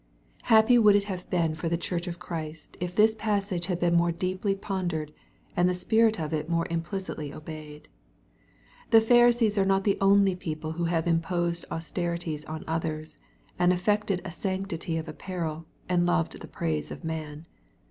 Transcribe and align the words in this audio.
Happy 0.49 0.79
would 0.79 0.95
it 0.95 1.03
have 1.03 1.29
been 1.29 1.53
for 1.53 1.69
the 1.69 1.77
Church 1.77 2.07
of 2.07 2.17
Christ, 2.17 2.75
if 2.79 2.95
this 2.95 3.13
passage 3.13 3.67
had 3.67 3.79
been 3.79 3.93
more 3.93 4.11
deeply 4.11 4.55
pon 4.55 4.89
dered, 4.89 5.11
and 5.55 5.69
the 5.69 5.75
spirit 5.75 6.19
of 6.19 6.33
it 6.33 6.49
more 6.49 6.65
implicitly 6.71 7.31
obeyed. 7.31 7.87
The 8.89 8.99
Pharisees 8.99 9.59
are 9.59 9.63
not 9.63 9.83
the 9.83 9.99
only 10.01 10.35
people 10.35 10.71
who 10.71 10.85
have 10.85 11.05
imposed 11.05 11.65
austerities 11.71 12.43
on 12.45 12.63
others, 12.65 13.17
and 13.59 13.71
affected 13.71 14.23
a 14.25 14.31
sanctity 14.31 14.97
of 14.97 15.07
apparel, 15.07 15.67
and 15.87 16.03
loved 16.03 16.39
the 16.41 16.47
praise 16.47 16.89
of 16.89 17.03
man. 17.03 17.45